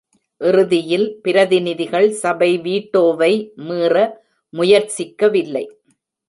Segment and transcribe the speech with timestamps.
[0.41, 3.53] இறுதியில், பிரதிநிதிகள் சபை வீட்டோவை
[3.55, 3.95] மீற
[4.53, 5.65] முயற்சிக்கவில்லை.